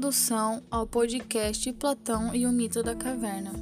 [0.00, 3.52] introdução ao podcast Platão e o Mito da Caverna.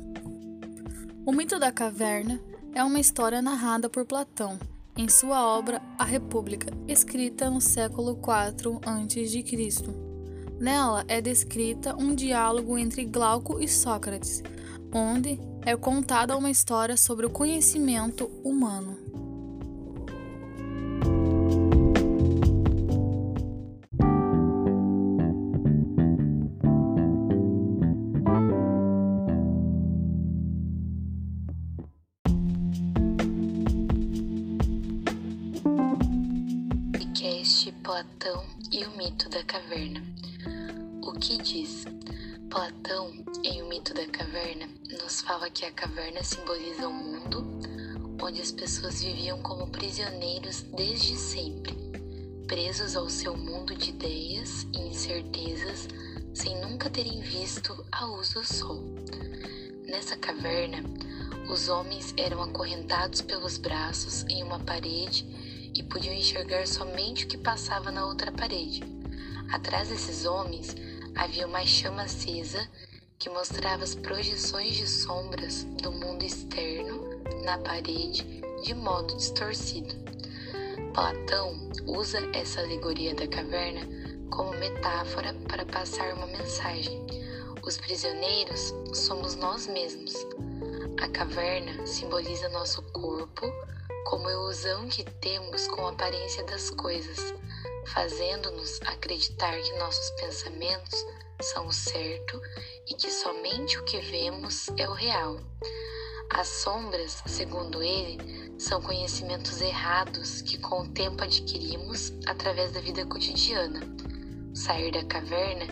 [1.27, 2.41] O Mito da Caverna
[2.73, 4.57] é uma história narrada por Platão
[4.97, 9.85] em sua obra A República, escrita no século IV a.C.
[10.61, 14.41] Nela é descrita um diálogo entre Glauco e Sócrates,
[14.95, 18.97] onde é contada uma história sobre o conhecimento humano.
[37.69, 40.03] Podcast Platão e o mito da caverna.
[41.03, 41.85] O que diz?
[42.49, 43.13] Platão,
[43.45, 44.69] em O Mito da Caverna,
[45.03, 47.45] nos fala que a caverna simboliza um mundo
[48.23, 51.75] onde as pessoas viviam como prisioneiros desde sempre,
[52.47, 55.89] presos ao seu mundo de ideias e incertezas,
[56.33, 58.83] sem nunca terem visto a luz do sol.
[59.87, 60.83] Nessa caverna,
[61.51, 65.38] os homens eram acorrentados pelos braços em uma parede
[65.79, 68.83] e podiam enxergar somente o que passava na outra parede.
[69.53, 70.75] Atrás desses homens
[71.15, 72.69] havia uma chama acesa
[73.19, 79.95] que mostrava as projeções de sombras do mundo externo na parede de modo distorcido.
[80.93, 83.81] Platão usa essa alegoria da caverna
[84.31, 87.07] como metáfora para passar uma mensagem.
[87.63, 90.15] Os prisioneiros somos nós mesmos.
[91.01, 93.47] A caverna simboliza nosso corpo,
[94.05, 97.35] como ilusão que temos com a aparência das coisas,
[97.87, 101.05] fazendo-nos acreditar que nossos pensamentos
[101.41, 102.41] são o certo
[102.87, 105.39] e que somente o que vemos é o real.
[106.31, 113.07] As sombras, segundo ele, são conhecimentos errados que com o tempo adquirimos através da vida
[113.07, 113.81] cotidiana.
[114.53, 115.67] Sair da caverna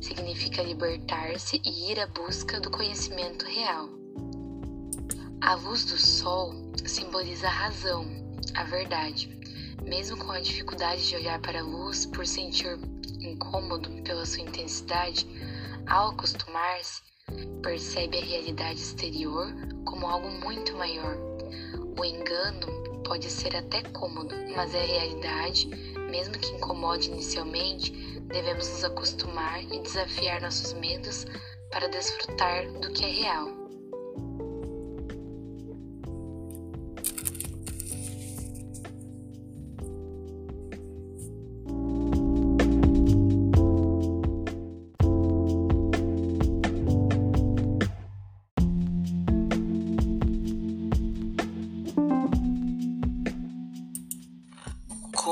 [0.00, 3.88] significa libertar-se e ir à busca do conhecimento real.
[5.40, 8.06] A luz do sol simboliza a razão,
[8.54, 9.36] a verdade.
[9.82, 12.78] Mesmo com a dificuldade de olhar para a luz por sentir
[13.20, 15.26] incômodo pela sua intensidade,
[15.86, 17.02] ao acostumar-se,
[17.62, 19.52] percebe a realidade exterior
[19.84, 21.16] como algo muito maior.
[21.98, 25.68] O engano pode ser até cômodo, mas é a realidade,
[26.10, 27.92] mesmo que incomode inicialmente,
[28.22, 31.24] devemos nos acostumar e desafiar nossos medos
[31.70, 33.55] para desfrutar do que é real.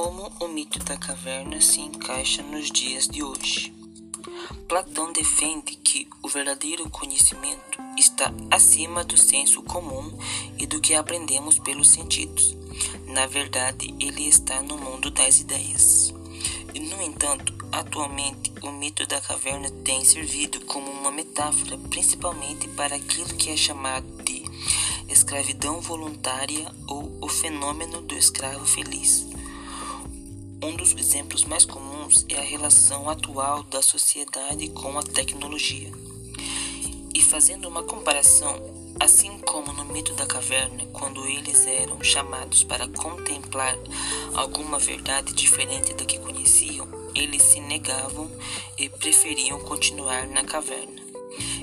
[0.04, 3.72] Como o mito da caverna se encaixa nos dias de hoje?
[4.68, 10.12] Platão defende que o verdadeiro conhecimento está acima do senso comum
[10.58, 12.54] e do que aprendemos pelos sentidos.
[13.06, 16.12] Na verdade, ele está no mundo das ideias.
[16.78, 23.34] No entanto, atualmente o mito da caverna tem servido como uma metáfora principalmente para aquilo
[23.36, 24.44] que é chamado de
[25.08, 29.32] escravidão voluntária ou o fenômeno do escravo feliz.
[30.64, 35.92] Um dos exemplos mais comuns é a relação atual da sociedade com a tecnologia.
[37.14, 38.58] E fazendo uma comparação,
[38.98, 43.76] assim como no mito da caverna, quando eles eram chamados para contemplar
[44.32, 48.30] alguma verdade diferente da que conheciam, eles se negavam
[48.78, 51.02] e preferiam continuar na caverna.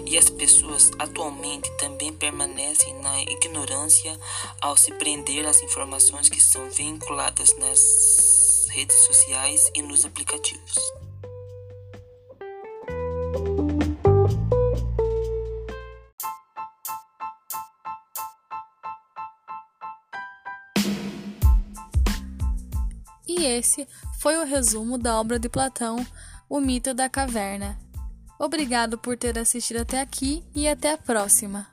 [0.06, 4.16] E as pessoas atualmente também permanecem na ignorância
[4.62, 8.41] ao se prender às informações que são vinculadas nas
[8.72, 10.76] redes sociais e nos aplicativos.
[23.28, 23.88] E esse
[24.19, 26.06] foi o resumo da obra de Platão,
[26.50, 27.78] O Mito da Caverna.
[28.40, 31.70] Obrigado por ter assistido até aqui e até a próxima.